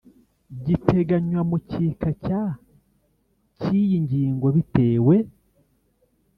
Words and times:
Giteganywa 0.65 1.41
mu 1.49 1.57
gika 1.69 2.09
cya 2.25 2.41
cy 3.59 3.67
iyi 3.81 3.97
ngingo 4.05 4.47
bitewe 4.55 5.15